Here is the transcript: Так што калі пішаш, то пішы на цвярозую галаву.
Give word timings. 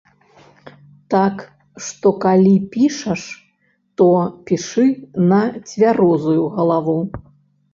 Так 1.13 1.35
што 1.87 2.07
калі 2.25 2.53
пішаш, 2.75 3.21
то 4.01 4.07
пішы 4.49 4.87
на 5.33 5.41
цвярозую 5.69 6.41
галаву. 6.57 6.99